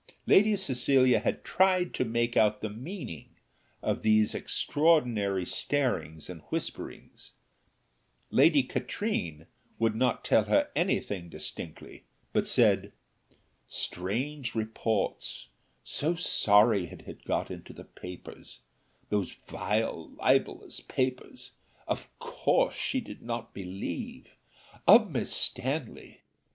Lady 0.25 0.55
Cecilia 0.55 1.19
had 1.19 1.43
tried 1.43 1.93
to 1.93 2.03
make 2.03 2.35
out 2.35 2.61
the 2.61 2.71
meaning 2.71 3.35
of 3.83 4.01
these 4.01 4.33
extraordinary 4.33 5.45
starings 5.45 6.27
and 6.27 6.41
whisperings 6.49 7.33
Lady 8.31 8.63
Katrine 8.63 9.45
would 9.77 9.93
not 9.93 10.25
tell 10.25 10.45
her 10.45 10.71
any 10.75 10.99
thing 10.99 11.29
distinctly, 11.29 12.03
but 12.33 12.47
said, 12.47 12.93
"Strange 13.67 14.55
reports 14.55 15.49
so 15.83 16.15
sorry 16.15 16.87
it 16.87 17.01
had 17.03 17.23
got 17.23 17.51
into 17.51 17.71
the 17.71 17.83
papers, 17.85 18.61
those 19.09 19.29
vile 19.45 20.09
libellous 20.15 20.79
papers; 20.79 21.51
of 21.87 22.09
course 22.17 22.73
she 22.73 23.01
did 23.01 23.21
not 23.21 23.53
believe 23.53 24.31
of 24.87 25.11
Miss 25.11 25.31
Stanley. 25.31 26.21